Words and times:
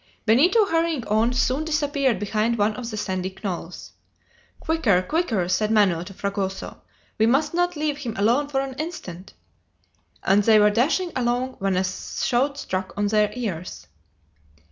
Benito, 0.25 0.65
hurrying 0.65 1.05
on, 1.05 1.31
soon 1.31 1.63
disappeared 1.63 2.17
behind 2.17 2.57
one 2.57 2.75
of 2.75 2.89
the 2.89 2.97
sandy 2.97 3.37
knolls. 3.43 3.91
"Quicker! 4.59 5.03
quicker!" 5.03 5.47
said 5.47 5.69
Manoel 5.69 6.03
to 6.05 6.13
Fragoso. 6.15 6.81
"We 7.19 7.27
must 7.27 7.53
not 7.53 7.75
leave 7.75 7.99
him 7.99 8.15
alone 8.17 8.47
for 8.47 8.61
an 8.61 8.73
instant." 8.79 9.33
And 10.23 10.41
they 10.43 10.57
were 10.57 10.71
dashing 10.71 11.11
along 11.15 11.57
when 11.59 11.77
a 11.77 11.83
shout 11.83 12.57
struck 12.57 12.93
on 12.97 13.05
their 13.09 13.31
ears. 13.35 13.85